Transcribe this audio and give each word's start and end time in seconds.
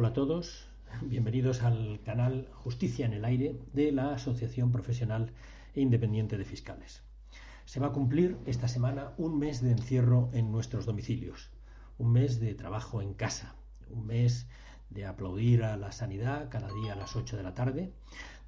Hola 0.00 0.08
a 0.08 0.12
todos, 0.14 0.64
bienvenidos 1.02 1.62
al 1.62 2.00
canal 2.02 2.48
Justicia 2.54 3.04
en 3.04 3.12
el 3.12 3.22
Aire 3.22 3.60
de 3.74 3.92
la 3.92 4.14
Asociación 4.14 4.72
Profesional 4.72 5.30
e 5.74 5.82
Independiente 5.82 6.38
de 6.38 6.46
Fiscales. 6.46 7.02
Se 7.66 7.80
va 7.80 7.88
a 7.88 7.92
cumplir 7.92 8.38
esta 8.46 8.66
semana 8.66 9.12
un 9.18 9.38
mes 9.38 9.60
de 9.60 9.72
encierro 9.72 10.30
en 10.32 10.50
nuestros 10.50 10.86
domicilios, 10.86 11.50
un 11.98 12.12
mes 12.12 12.40
de 12.40 12.54
trabajo 12.54 13.02
en 13.02 13.12
casa, 13.12 13.56
un 13.90 14.06
mes 14.06 14.48
de 14.88 15.04
aplaudir 15.04 15.64
a 15.64 15.76
la 15.76 15.92
sanidad 15.92 16.48
cada 16.48 16.72
día 16.72 16.94
a 16.94 16.96
las 16.96 17.14
8 17.14 17.36
de 17.36 17.42
la 17.42 17.54
tarde, 17.54 17.92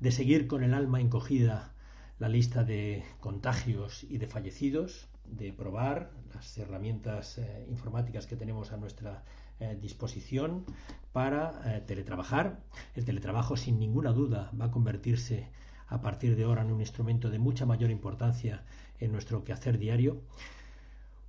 de 0.01 0.11
seguir 0.11 0.47
con 0.47 0.65
el 0.65 0.73
alma 0.73 1.03
encogida 1.03 1.75
la 2.19 2.31
lista 2.31 2.65
de 2.65 3.05
contagios 3.21 4.05
y 4.05 4.17
de 4.17 4.27
fallecidos, 4.27 5.07
de 5.27 5.53
probar 5.53 6.13
las 6.35 6.57
herramientas 6.57 7.37
eh, 7.37 7.67
informáticas 7.69 8.27
que 8.27 8.37
tenemos 8.37 8.73
a 8.73 8.79
nuestra 8.79 9.23
eh, 9.63 9.79
disposición 9.81 10.65
para 11.13 11.77
eh, 11.77 11.81
teletrabajar. 11.87 12.61
El 12.95 13.05
teletrabajo, 13.05 13.57
sin 13.57 13.79
ninguna 13.79 14.13
duda, 14.13 14.51
va 14.61 14.67
a 14.67 14.71
convertirse 14.71 15.51
a 15.87 16.01
partir 16.01 16.37
de 16.37 16.45
ahora 16.45 16.63
en 16.63 16.73
un 16.73 16.81
instrumento 16.81 17.31
de 17.31 17.39
mucha 17.39 17.67
mayor 17.67 17.91
importancia 17.91 18.65
en 18.99 19.13
nuestro 19.13 19.45
quehacer 19.45 19.79
diario. 19.79 20.23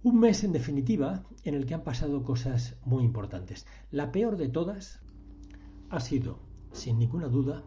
Un 0.02 0.20
mes, 0.20 0.44
en 0.44 0.52
definitiva, 0.52 1.24
en 1.44 1.54
el 1.54 1.66
que 1.66 1.74
han 1.74 1.84
pasado 1.84 2.24
cosas 2.24 2.76
muy 2.86 3.04
importantes. 3.04 3.66
La 3.92 4.12
peor 4.12 4.38
de 4.38 4.50
todas 4.50 5.00
ha 5.90 6.00
sido, 6.00 6.40
sin 6.72 6.98
ninguna 6.98 7.28
duda, 7.28 7.64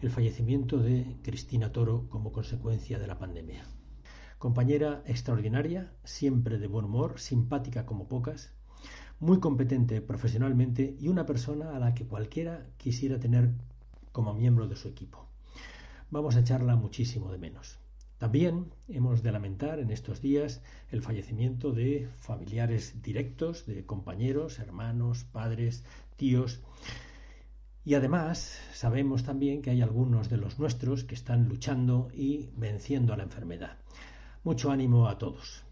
el 0.00 0.10
fallecimiento 0.10 0.78
de 0.78 1.16
Cristina 1.22 1.72
Toro 1.72 2.08
como 2.08 2.30
consecuencia 2.30 2.98
de 2.98 3.06
la 3.06 3.18
pandemia. 3.18 3.64
Compañera 4.38 5.02
extraordinaria, 5.06 5.92
siempre 6.04 6.58
de 6.58 6.66
buen 6.66 6.84
humor, 6.84 7.18
simpática 7.18 7.86
como 7.86 8.06
pocas, 8.06 8.52
muy 9.20 9.40
competente 9.40 10.00
profesionalmente 10.00 10.96
y 10.98 11.08
una 11.08 11.26
persona 11.26 11.76
a 11.76 11.78
la 11.78 11.94
que 11.94 12.06
cualquiera 12.06 12.66
quisiera 12.76 13.18
tener 13.18 13.52
como 14.12 14.34
miembro 14.34 14.68
de 14.68 14.76
su 14.76 14.88
equipo. 14.88 15.26
Vamos 16.10 16.36
a 16.36 16.40
echarla 16.40 16.76
muchísimo 16.76 17.32
de 17.32 17.38
menos. 17.38 17.78
También 18.18 18.72
hemos 18.88 19.22
de 19.22 19.32
lamentar 19.32 19.80
en 19.80 19.90
estos 19.90 20.22
días 20.22 20.62
el 20.90 21.02
fallecimiento 21.02 21.72
de 21.72 22.08
familiares 22.18 23.02
directos, 23.02 23.66
de 23.66 23.84
compañeros, 23.84 24.60
hermanos, 24.60 25.24
padres, 25.24 25.84
tíos. 26.16 26.60
Y 27.84 27.94
además 27.94 28.58
sabemos 28.72 29.24
también 29.24 29.60
que 29.60 29.70
hay 29.70 29.82
algunos 29.82 30.30
de 30.30 30.36
los 30.36 30.58
nuestros 30.58 31.04
que 31.04 31.14
están 31.14 31.48
luchando 31.48 32.08
y 32.14 32.50
venciendo 32.56 33.12
a 33.12 33.16
la 33.16 33.24
enfermedad. 33.24 33.78
Mucho 34.44 34.70
ánimo 34.70 35.08
a 35.08 35.18
todos. 35.18 35.64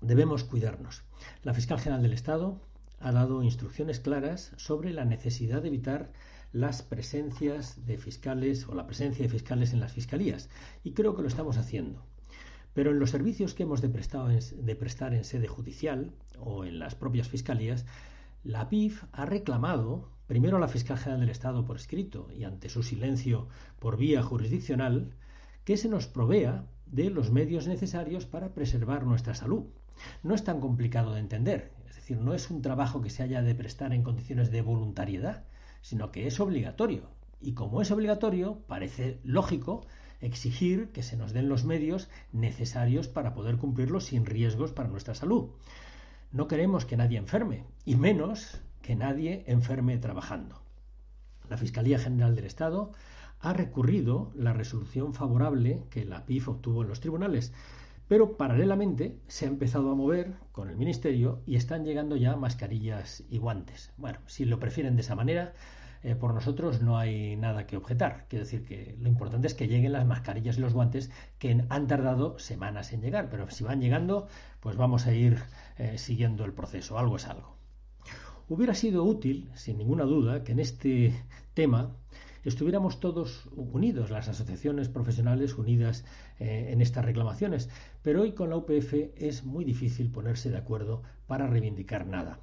Debemos 0.00 0.44
cuidarnos. 0.44 1.04
La 1.42 1.54
fiscal 1.54 1.80
general 1.80 2.02
del 2.02 2.12
Estado 2.12 2.60
ha 3.00 3.12
dado 3.12 3.42
instrucciones 3.42 3.98
claras 3.98 4.52
sobre 4.56 4.92
la 4.92 5.04
necesidad 5.04 5.62
de 5.62 5.68
evitar 5.68 6.12
las 6.52 6.82
presencias 6.82 7.86
de 7.86 7.98
fiscales 7.98 8.68
o 8.68 8.74
la 8.74 8.86
presencia 8.86 9.24
de 9.24 9.30
fiscales 9.30 9.72
en 9.72 9.80
las 9.80 9.92
fiscalías 9.92 10.48
y 10.84 10.92
creo 10.92 11.14
que 11.16 11.22
lo 11.22 11.28
estamos 11.28 11.56
haciendo. 11.56 12.04
Pero 12.74 12.90
en 12.90 12.98
los 12.98 13.10
servicios 13.10 13.54
que 13.54 13.62
hemos 13.62 13.80
de, 13.80 13.88
de 13.88 14.76
prestar 14.76 15.14
en 15.14 15.24
sede 15.24 15.48
judicial 15.48 16.12
o 16.38 16.64
en 16.64 16.78
las 16.78 16.94
propias 16.94 17.28
fiscalías, 17.28 17.86
la 18.44 18.68
PIF 18.68 19.04
ha 19.12 19.24
reclamado 19.24 20.10
primero 20.26 20.58
a 20.58 20.60
la 20.60 20.68
fiscal 20.68 20.98
general 20.98 21.20
del 21.20 21.30
Estado 21.30 21.64
por 21.64 21.76
escrito 21.76 22.28
y 22.36 22.44
ante 22.44 22.68
su 22.68 22.82
silencio 22.82 23.48
por 23.78 23.96
vía 23.96 24.22
jurisdiccional 24.22 25.14
que 25.64 25.76
se 25.76 25.88
nos 25.88 26.06
provea 26.06 26.66
de 26.86 27.10
los 27.10 27.30
medios 27.30 27.66
necesarios 27.66 28.26
para 28.26 28.54
preservar 28.54 29.04
nuestra 29.04 29.34
salud. 29.34 29.64
No 30.22 30.34
es 30.34 30.44
tan 30.44 30.60
complicado 30.60 31.14
de 31.14 31.20
entender, 31.20 31.72
es 31.88 31.96
decir, 31.96 32.18
no 32.18 32.34
es 32.34 32.50
un 32.50 32.62
trabajo 32.62 33.02
que 33.02 33.10
se 33.10 33.22
haya 33.22 33.42
de 33.42 33.54
prestar 33.54 33.92
en 33.92 34.02
condiciones 34.02 34.50
de 34.50 34.62
voluntariedad, 34.62 35.44
sino 35.80 36.10
que 36.10 36.26
es 36.26 36.40
obligatorio. 36.40 37.10
Y 37.40 37.52
como 37.52 37.82
es 37.82 37.90
obligatorio, 37.90 38.60
parece 38.66 39.20
lógico 39.22 39.86
exigir 40.20 40.88
que 40.92 41.02
se 41.02 41.16
nos 41.16 41.32
den 41.32 41.48
los 41.48 41.64
medios 41.64 42.08
necesarios 42.32 43.08
para 43.08 43.34
poder 43.34 43.56
cumplirlo 43.56 44.00
sin 44.00 44.24
riesgos 44.24 44.72
para 44.72 44.88
nuestra 44.88 45.14
salud. 45.14 45.50
No 46.32 46.48
queremos 46.48 46.84
que 46.84 46.96
nadie 46.96 47.18
enferme, 47.18 47.64
y 47.84 47.96
menos 47.96 48.60
que 48.82 48.96
nadie 48.96 49.44
enferme 49.46 49.98
trabajando. 49.98 50.60
La 51.48 51.56
Fiscalía 51.56 51.98
General 51.98 52.34
del 52.34 52.46
Estado 52.46 52.92
ha 53.40 53.52
recurrido 53.52 54.32
la 54.34 54.52
resolución 54.52 55.14
favorable 55.14 55.84
que 55.90 56.04
la 56.04 56.26
PIF 56.26 56.48
obtuvo 56.48 56.82
en 56.82 56.88
los 56.88 57.00
tribunales, 57.00 57.52
pero 58.08 58.36
paralelamente 58.36 59.18
se 59.26 59.46
ha 59.46 59.48
empezado 59.48 59.90
a 59.90 59.94
mover 59.94 60.34
con 60.52 60.70
el 60.70 60.76
Ministerio 60.76 61.42
y 61.46 61.56
están 61.56 61.84
llegando 61.84 62.16
ya 62.16 62.36
mascarillas 62.36 63.24
y 63.28 63.38
guantes. 63.38 63.92
Bueno, 63.96 64.18
si 64.26 64.44
lo 64.44 64.60
prefieren 64.60 64.96
de 64.96 65.02
esa 65.02 65.16
manera, 65.16 65.54
eh, 66.02 66.14
por 66.14 66.32
nosotros 66.32 66.82
no 66.82 66.98
hay 66.98 67.36
nada 67.36 67.66
que 67.66 67.76
objetar. 67.76 68.26
Quiero 68.28 68.44
decir 68.44 68.64
que 68.64 68.96
lo 69.00 69.08
importante 69.08 69.48
es 69.48 69.54
que 69.54 69.66
lleguen 69.66 69.92
las 69.92 70.06
mascarillas 70.06 70.56
y 70.56 70.60
los 70.60 70.72
guantes 70.72 71.10
que 71.38 71.64
han 71.68 71.86
tardado 71.88 72.38
semanas 72.38 72.92
en 72.92 73.02
llegar, 73.02 73.28
pero 73.28 73.50
si 73.50 73.64
van 73.64 73.80
llegando, 73.80 74.28
pues 74.60 74.76
vamos 74.76 75.06
a 75.06 75.12
ir 75.12 75.38
eh, 75.78 75.98
siguiendo 75.98 76.44
el 76.44 76.52
proceso. 76.52 76.98
Algo 76.98 77.16
es 77.16 77.26
algo. 77.26 77.56
Hubiera 78.48 78.74
sido 78.74 79.02
útil, 79.02 79.50
sin 79.54 79.78
ninguna 79.78 80.04
duda, 80.04 80.44
que 80.44 80.52
en 80.52 80.60
este 80.60 81.12
tema 81.54 81.96
estuviéramos 82.48 83.00
todos 83.00 83.48
unidos, 83.56 84.10
las 84.10 84.28
asociaciones 84.28 84.88
profesionales 84.88 85.58
unidas 85.58 86.04
eh, 86.38 86.68
en 86.70 86.80
estas 86.80 87.04
reclamaciones. 87.04 87.68
Pero 88.02 88.22
hoy 88.22 88.32
con 88.32 88.50
la 88.50 88.56
UPF 88.56 88.94
es 89.16 89.44
muy 89.44 89.64
difícil 89.64 90.10
ponerse 90.10 90.50
de 90.50 90.58
acuerdo 90.58 91.02
para 91.26 91.46
reivindicar 91.46 92.06
nada. 92.06 92.40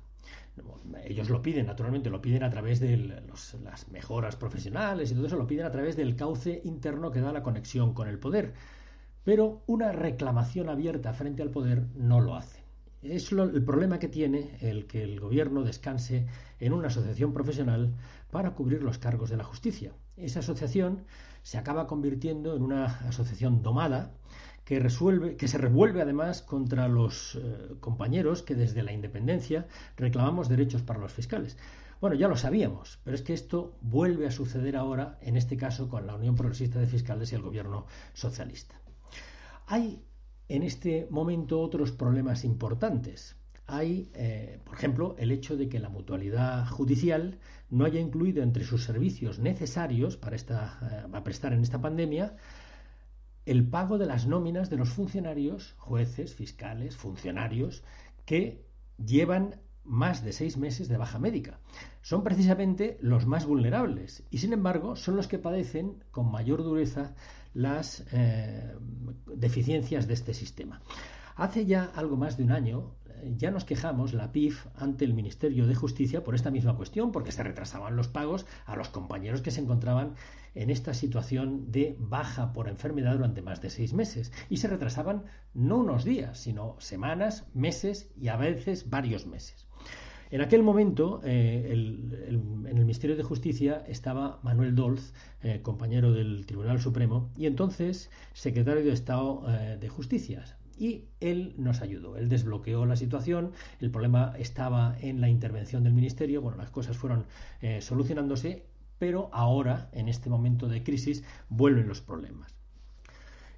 Ellos 1.05 1.29
lo 1.29 1.41
piden, 1.41 1.65
naturalmente, 1.65 2.09
lo 2.09 2.21
piden 2.21 2.43
a 2.43 2.49
través 2.49 2.79
de 2.79 2.97
las 2.97 3.89
mejoras 3.91 4.35
profesionales 4.35 5.11
y 5.11 5.15
todo 5.15 5.25
eso, 5.25 5.37
lo 5.37 5.47
piden 5.47 5.65
a 5.65 5.71
través 5.71 5.95
del 5.95 6.15
cauce 6.15 6.61
interno 6.63 7.11
que 7.11 7.21
da 7.21 7.31
la 7.31 7.41
conexión 7.41 7.93
con 7.93 8.07
el 8.07 8.19
poder. 8.19 8.53
Pero 9.23 9.63
una 9.67 9.91
reclamación 9.91 10.69
abierta 10.69 11.13
frente 11.13 11.41
al 11.41 11.49
poder 11.49 11.87
no 11.95 12.19
lo 12.19 12.35
hace. 12.35 12.62
Es 13.03 13.31
el 13.33 13.63
problema 13.65 13.99
que 13.99 14.07
tiene 14.07 14.57
el 14.61 14.87
que 14.87 15.03
el 15.03 15.19
gobierno 15.19 15.63
descanse 15.63 16.25
en 16.59 16.71
una 16.71 16.87
asociación 16.87 17.33
profesional 17.33 17.93
para 18.31 18.55
cubrir 18.55 18.81
los 18.81 18.97
cargos 18.97 19.29
de 19.29 19.35
la 19.35 19.43
justicia. 19.43 19.91
Esa 20.15 20.39
asociación 20.39 21.03
se 21.41 21.57
acaba 21.57 21.85
convirtiendo 21.85 22.55
en 22.55 22.61
una 22.61 22.85
asociación 22.85 23.61
domada 23.61 24.13
que, 24.63 24.79
resuelve, 24.79 25.35
que 25.35 25.49
se 25.49 25.57
revuelve 25.57 26.01
además 26.01 26.41
contra 26.41 26.87
los 26.87 27.35
eh, 27.35 27.75
compañeros 27.81 28.41
que 28.41 28.55
desde 28.55 28.83
la 28.83 28.93
independencia 28.93 29.67
reclamamos 29.97 30.47
derechos 30.47 30.81
para 30.81 30.99
los 30.99 31.11
fiscales. 31.11 31.57
Bueno, 31.99 32.15
ya 32.15 32.29
lo 32.29 32.37
sabíamos, 32.37 32.99
pero 33.03 33.15
es 33.15 33.21
que 33.21 33.33
esto 33.33 33.77
vuelve 33.81 34.27
a 34.27 34.31
suceder 34.31 34.77
ahora, 34.77 35.17
en 35.21 35.35
este 35.35 35.57
caso 35.57 35.89
con 35.89 36.07
la 36.07 36.15
Unión 36.15 36.35
Progresista 36.35 36.79
de 36.79 36.87
Fiscales 36.87 37.31
y 37.31 37.35
el 37.35 37.41
gobierno 37.41 37.85
socialista. 38.13 38.79
Hay 39.67 40.03
en 40.49 40.63
este 40.63 41.07
momento 41.09 41.61
otros 41.61 41.91
problemas 41.91 42.43
importantes. 42.43 43.35
Hay, 43.65 44.09
eh, 44.13 44.59
por 44.65 44.75
ejemplo, 44.75 45.15
el 45.17 45.31
hecho 45.31 45.55
de 45.55 45.69
que 45.69 45.79
la 45.79 45.89
mutualidad 45.89 46.67
judicial 46.67 47.39
no 47.69 47.85
haya 47.85 47.99
incluido 47.99 48.43
entre 48.43 48.65
sus 48.65 48.83
servicios 48.83 49.39
necesarios 49.39 50.17
para, 50.17 50.35
esta, 50.35 51.05
eh, 51.07 51.21
prestar 51.23 51.53
en 51.53 51.61
esta 51.61 51.81
pandemia 51.81 52.35
el 53.45 53.67
pago 53.67 53.97
de 53.97 54.05
las 54.05 54.27
nóminas 54.27 54.69
de 54.69 54.77
los 54.77 54.89
funcionarios, 54.89 55.75
jueces, 55.77 56.35
fiscales, 56.35 56.95
funcionarios, 56.95 57.83
que 58.25 58.65
llevan 58.97 59.59
más 59.83 60.23
de 60.23 60.31
seis 60.31 60.57
meses 60.57 60.87
de 60.87 60.97
baja 60.97 61.19
médica. 61.19 61.59
Son 62.01 62.23
precisamente 62.23 62.97
los 63.01 63.25
más 63.25 63.45
vulnerables 63.45 64.23
y, 64.29 64.37
sin 64.37 64.53
embargo, 64.53 64.95
son 64.95 65.15
los 65.15 65.27
que 65.27 65.39
padecen 65.39 66.03
con 66.11 66.31
mayor 66.31 66.63
dureza 66.63 67.15
las 67.53 68.05
eh, 68.11 68.75
deficiencias 69.35 70.07
de 70.07 70.13
este 70.13 70.33
sistema. 70.33 70.81
Hace 71.35 71.65
ya 71.65 71.91
algo 71.95 72.15
más 72.15 72.37
de 72.37 72.43
un 72.43 72.51
año 72.51 72.95
eh, 73.23 73.33
ya 73.37 73.51
nos 73.51 73.65
quejamos, 73.65 74.13
la 74.13 74.31
PIF, 74.31 74.67
ante 74.75 75.05
el 75.05 75.13
Ministerio 75.13 75.67
de 75.67 75.75
Justicia 75.75 76.23
por 76.23 76.35
esta 76.35 76.51
misma 76.51 76.75
cuestión, 76.75 77.11
porque 77.11 77.31
se 77.31 77.43
retrasaban 77.43 77.95
los 77.95 78.07
pagos 78.07 78.45
a 78.65 78.75
los 78.75 78.89
compañeros 78.89 79.41
que 79.41 79.51
se 79.51 79.61
encontraban 79.61 80.15
en 80.55 80.69
esta 80.69 80.93
situación 80.93 81.71
de 81.71 81.95
baja 81.99 82.53
por 82.53 82.67
enfermedad 82.67 83.13
durante 83.13 83.41
más 83.41 83.61
de 83.61 83.69
seis 83.69 83.93
meses. 83.93 84.31
Y 84.49 84.57
se 84.57 84.67
retrasaban 84.67 85.23
no 85.53 85.77
unos 85.77 86.03
días, 86.03 86.39
sino 86.39 86.75
semanas, 86.79 87.45
meses 87.53 88.11
y 88.15 88.27
a 88.27 88.37
veces 88.37 88.89
varios 88.89 89.25
meses. 89.25 89.67
En 90.33 90.41
aquel 90.41 90.63
momento, 90.63 91.21
eh, 91.23 91.67
en 91.69 92.65
el 92.65 92.73
Ministerio 92.73 93.15
de 93.15 93.21
Justicia 93.21 93.83
estaba 93.87 94.39
Manuel 94.41 94.73
Dolz, 94.73 95.13
eh, 95.43 95.59
compañero 95.61 96.11
del 96.11 96.47
Tribunal 96.47 96.81
Supremo, 96.81 97.29
y 97.37 97.45
entonces 97.45 98.09
secretario 98.33 98.83
de 98.83 98.93
Estado 98.93 99.45
eh, 99.47 99.77
de 99.79 99.89
Justicia. 99.89 100.43
Y 100.75 101.03
él 101.19 101.53
nos 101.59 101.83
ayudó, 101.83 102.17
él 102.17 102.29
desbloqueó 102.29 102.87
la 102.87 102.95
situación, 102.95 103.51
el 103.79 103.91
problema 103.91 104.33
estaba 104.39 104.97
en 104.99 105.21
la 105.21 105.29
intervención 105.29 105.83
del 105.83 105.93
Ministerio, 105.93 106.41
bueno, 106.41 106.57
las 106.57 106.71
cosas 106.71 106.97
fueron 106.97 107.25
solucionándose, 107.81 108.65
pero 108.97 109.29
ahora, 109.33 109.91
en 109.91 110.09
este 110.09 110.31
momento 110.31 110.67
de 110.67 110.81
crisis, 110.81 111.23
vuelven 111.49 111.87
los 111.87 112.01
problemas. 112.01 112.55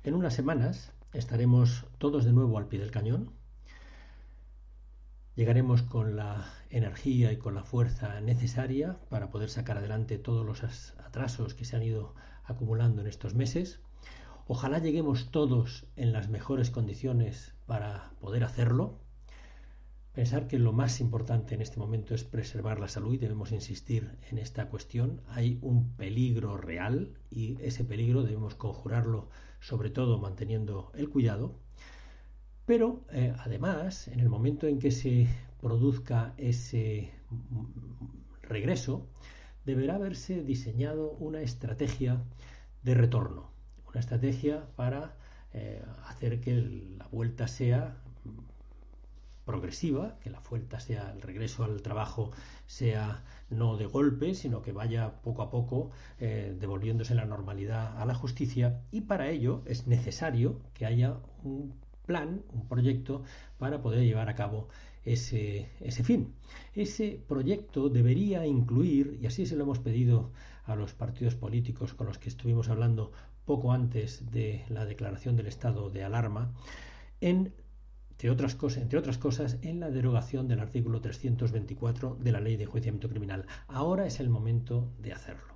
En 0.04 0.14
unas 0.14 0.34
semanas 0.34 0.92
estaremos 1.14 1.86
todos 2.00 2.26
de 2.26 2.34
nuevo 2.34 2.58
al 2.58 2.68
pie 2.68 2.80
del 2.80 2.92
cañón, 2.92 3.32
llegaremos 5.36 5.84
con 5.84 6.16
la 6.16 6.46
energía 6.70 7.32
y 7.32 7.38
con 7.38 7.56
la 7.56 7.64
fuerza 7.64 8.22
necesaria 8.22 8.98
para 9.10 9.30
poder 9.30 9.50
sacar 9.50 9.78
adelante 9.78 10.18
todos 10.18 10.46
los 10.46 10.64
atrasos 11.04 11.54
que 11.54 11.66
se 11.66 11.76
han 11.76 11.84
ido 11.84 12.16
acumulando 12.46 13.02
en 13.02 13.08
estos 13.08 13.36
meses. 13.36 13.80
Ojalá 14.48 14.80
lleguemos 14.80 15.32
todos 15.32 15.88
en 15.96 16.14
las 16.14 16.30
mejores 16.30 16.72
condiciones 16.72 17.54
para 17.66 18.12
poder 18.22 18.44
hacerlo. 18.44 19.00
Pensar 20.14 20.48
que 20.48 20.60
lo 20.60 20.72
más 20.72 21.02
importante 21.02 21.56
en 21.56 21.62
este 21.62 21.80
momento 21.80 22.16
es 22.16 22.24
preservar 22.24 22.80
la 22.80 22.88
salud 22.88 23.14
y 23.14 23.18
debemos 23.18 23.52
insistir 23.52 24.18
en 24.30 24.38
esta 24.38 24.70
cuestión. 24.70 25.22
Hay 25.28 25.60
un 25.62 25.92
peligro 25.98 26.56
real 26.56 27.20
y 27.30 27.62
ese 27.62 27.84
peligro 27.84 28.24
debemos 28.24 28.56
conjurarlo 28.56 29.30
sobre 29.60 29.90
todo 29.90 30.18
manteniendo 30.18 30.92
el 30.96 31.10
cuidado. 31.10 31.60
Pero 32.66 33.06
eh, 33.12 33.34
además, 33.40 34.08
en 34.08 34.20
el 34.20 34.30
momento 34.30 34.68
en 34.68 34.80
que 34.80 34.92
se 34.92 35.28
produzca 35.62 36.34
ese 36.38 37.12
regreso, 38.42 39.08
deberá 39.66 39.96
haberse 39.96 40.44
diseñado 40.44 41.12
una 41.12 41.42
estrategia 41.42 42.24
de 42.84 42.94
retorno, 42.94 43.52
una 43.90 44.00
estrategia 44.00 44.66
para 44.76 45.16
eh, 45.54 45.84
hacer 46.08 46.42
que 46.42 46.56
la 46.98 47.08
vuelta 47.08 47.48
sea 47.48 47.98
progresiva, 49.46 50.18
que 50.22 50.32
la 50.32 50.42
vuelta 50.50 50.80
sea 50.80 51.12
el 51.12 51.22
regreso 51.22 51.64
al 51.64 51.82
trabajo 51.82 52.32
sea 52.66 53.24
no 53.50 53.78
de 53.78 53.86
golpe, 53.86 54.34
sino 54.34 54.62
que 54.64 54.72
vaya 54.72 55.22
poco 55.22 55.44
a 55.44 55.52
poco 55.52 55.92
eh, 56.20 56.56
devolviéndose 56.60 57.14
la 57.14 57.26
normalidad 57.26 58.02
a 58.02 58.06
la 58.06 58.16
justicia. 58.16 58.82
Y 58.92 59.02
para 59.02 59.30
ello 59.30 59.62
es 59.66 59.86
necesario 59.86 60.62
que 60.74 60.88
haya 60.88 61.18
un 61.44 61.76
plan, 62.06 62.44
un 62.54 62.68
proyecto 62.68 63.24
para 63.58 63.82
poder 63.82 64.04
llevar 64.04 64.30
a 64.30 64.36
cabo 64.36 64.70
ese, 65.04 65.70
ese 65.80 66.04
fin. 66.04 66.34
Ese 66.74 67.22
proyecto 67.28 67.90
debería 67.90 68.46
incluir, 68.46 69.20
y 69.22 69.28
así 69.28 69.46
se 69.46 69.56
lo 69.56 69.64
hemos 69.64 69.80
pedido 69.80 70.32
a 70.66 70.76
los 70.76 70.94
partidos 70.94 71.36
políticos 71.36 71.94
con 71.94 72.08
los 72.08 72.18
que 72.18 72.30
estuvimos 72.30 72.70
hablando 72.70 73.12
poco 73.46 73.72
antes 73.72 74.32
de 74.32 74.66
la 74.70 74.86
declaración 74.86 75.36
del 75.36 75.48
estado 75.48 75.90
de 75.90 76.04
alarma, 76.04 76.54
en 77.22 77.54
entre 78.16 78.30
otras, 78.30 78.56
cosas, 78.56 78.82
entre 78.82 78.98
otras 78.98 79.18
cosas, 79.18 79.58
en 79.62 79.82
la 79.82 79.92
derogación 79.92 80.48
del 80.48 80.62
artículo 80.62 81.02
324 81.02 82.18
de 82.18 82.32
la 82.32 82.40
Ley 82.40 82.56
de 82.56 82.64
Enjuiciamiento 82.64 83.10
Criminal. 83.10 83.46
Ahora 83.68 84.06
es 84.06 84.22
el 84.22 84.30
momento 84.30 84.90
de 85.00 85.12
hacerlo. 85.12 85.54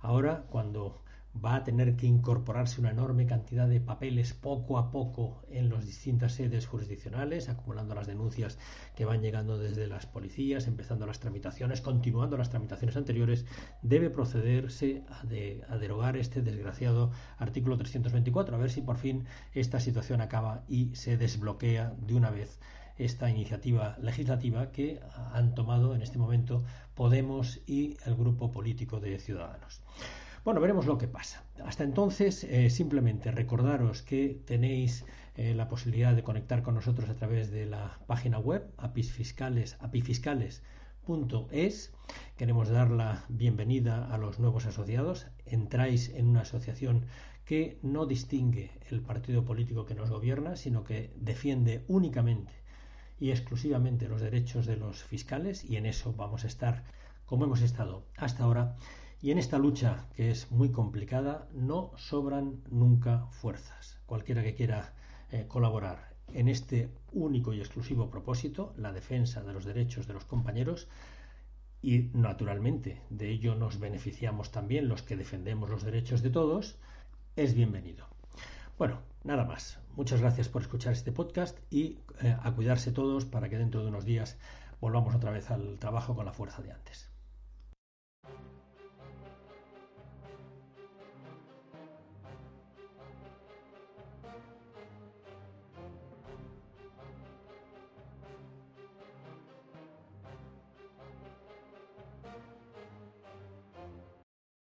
Ahora, 0.00 0.46
cuando 0.50 1.04
va 1.34 1.56
a 1.56 1.64
tener 1.64 1.96
que 1.96 2.06
incorporarse 2.06 2.80
una 2.80 2.90
enorme 2.90 3.26
cantidad 3.26 3.68
de 3.68 3.80
papeles 3.80 4.34
poco 4.34 4.78
a 4.78 4.90
poco 4.90 5.42
en 5.50 5.70
las 5.70 5.86
distintas 5.86 6.34
sedes 6.34 6.66
jurisdiccionales, 6.66 7.48
acumulando 7.48 7.94
las 7.94 8.06
denuncias 8.06 8.58
que 8.94 9.04
van 9.04 9.22
llegando 9.22 9.58
desde 9.58 9.86
las 9.86 10.06
policías, 10.06 10.66
empezando 10.66 11.06
las 11.06 11.20
tramitaciones, 11.20 11.80
continuando 11.80 12.36
las 12.36 12.50
tramitaciones 12.50 12.96
anteriores, 12.96 13.46
debe 13.82 14.10
procederse 14.10 15.04
a, 15.08 15.22
a 15.72 15.78
derogar 15.78 16.16
este 16.16 16.42
desgraciado 16.42 17.10
artículo 17.38 17.78
324, 17.78 18.54
a 18.54 18.58
ver 18.58 18.70
si 18.70 18.82
por 18.82 18.98
fin 18.98 19.24
esta 19.52 19.80
situación 19.80 20.20
acaba 20.20 20.64
y 20.68 20.94
se 20.94 21.16
desbloquea 21.16 21.94
de 21.98 22.14
una 22.14 22.30
vez 22.30 22.60
esta 22.98 23.30
iniciativa 23.30 23.96
legislativa 24.00 24.70
que 24.70 25.00
han 25.32 25.54
tomado 25.54 25.94
en 25.94 26.02
este 26.02 26.18
momento 26.18 26.62
Podemos 26.94 27.60
y 27.66 27.96
el 28.04 28.14
grupo 28.14 28.50
político 28.50 29.00
de 29.00 29.18
Ciudadanos. 29.18 29.82
Bueno, 30.44 30.60
veremos 30.60 30.86
lo 30.86 30.98
que 30.98 31.06
pasa. 31.06 31.44
Hasta 31.64 31.84
entonces, 31.84 32.42
eh, 32.42 32.68
simplemente 32.68 33.30
recordaros 33.30 34.02
que 34.02 34.42
tenéis 34.44 35.04
eh, 35.36 35.54
la 35.54 35.68
posibilidad 35.68 36.16
de 36.16 36.24
conectar 36.24 36.64
con 36.64 36.74
nosotros 36.74 37.08
a 37.08 37.14
través 37.14 37.52
de 37.52 37.64
la 37.64 38.00
página 38.08 38.40
web 38.40 38.68
apisfiscales, 38.76 39.76
apifiscales.es. 39.78 41.92
Queremos 42.36 42.70
dar 42.70 42.90
la 42.90 43.24
bienvenida 43.28 44.12
a 44.12 44.18
los 44.18 44.40
nuevos 44.40 44.66
asociados. 44.66 45.28
Entráis 45.46 46.08
en 46.08 46.26
una 46.26 46.40
asociación 46.40 47.06
que 47.44 47.78
no 47.82 48.06
distingue 48.06 48.72
el 48.90 49.00
partido 49.00 49.44
político 49.44 49.86
que 49.86 49.94
nos 49.94 50.10
gobierna, 50.10 50.56
sino 50.56 50.82
que 50.82 51.12
defiende 51.14 51.84
únicamente 51.86 52.50
y 53.20 53.30
exclusivamente 53.30 54.08
los 54.08 54.20
derechos 54.20 54.66
de 54.66 54.76
los 54.76 55.04
fiscales 55.04 55.64
y 55.64 55.76
en 55.76 55.86
eso 55.86 56.14
vamos 56.14 56.42
a 56.42 56.48
estar 56.48 56.82
como 57.26 57.44
hemos 57.44 57.62
estado 57.62 58.08
hasta 58.16 58.42
ahora 58.42 58.74
y 59.22 59.30
en 59.30 59.38
esta 59.38 59.56
lucha, 59.56 60.08
que 60.16 60.32
es 60.32 60.50
muy 60.50 60.72
complicada, 60.72 61.48
no 61.54 61.92
sobran 61.96 62.60
nunca 62.70 63.28
fuerzas. 63.30 64.00
Cualquiera 64.04 64.42
que 64.42 64.56
quiera 64.56 64.94
eh, 65.30 65.46
colaborar 65.46 66.16
en 66.34 66.48
este 66.48 66.90
único 67.12 67.54
y 67.54 67.60
exclusivo 67.60 68.10
propósito, 68.10 68.74
la 68.76 68.92
defensa 68.92 69.44
de 69.44 69.52
los 69.52 69.64
derechos 69.64 70.08
de 70.08 70.14
los 70.14 70.24
compañeros, 70.24 70.88
y 71.80 72.10
naturalmente 72.14 73.00
de 73.10 73.30
ello 73.30 73.54
nos 73.54 73.78
beneficiamos 73.78 74.50
también 74.50 74.88
los 74.88 75.02
que 75.02 75.16
defendemos 75.16 75.70
los 75.70 75.84
derechos 75.84 76.22
de 76.22 76.30
todos, 76.30 76.76
es 77.36 77.54
bienvenido. 77.54 78.08
Bueno, 78.76 79.02
nada 79.22 79.44
más. 79.44 79.78
Muchas 79.94 80.20
gracias 80.20 80.48
por 80.48 80.62
escuchar 80.62 80.94
este 80.94 81.12
podcast 81.12 81.58
y 81.70 81.98
eh, 82.22 82.36
a 82.42 82.52
cuidarse 82.52 82.90
todos 82.90 83.24
para 83.24 83.48
que 83.48 83.58
dentro 83.58 83.82
de 83.82 83.88
unos 83.88 84.04
días 84.04 84.36
volvamos 84.80 85.14
otra 85.14 85.30
vez 85.30 85.48
al 85.52 85.78
trabajo 85.78 86.16
con 86.16 86.24
la 86.24 86.32
fuerza 86.32 86.60
de 86.60 86.72
antes. 86.72 87.11